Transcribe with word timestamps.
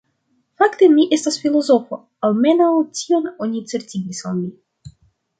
Fakte 0.61 0.87
mi 0.93 1.03
estas 1.17 1.35
filozofo, 1.41 1.99
almenaŭ 2.29 2.69
tion 3.01 3.27
oni 3.47 3.61
certigis 3.73 4.23
al 4.31 4.35
mi. 4.39 4.95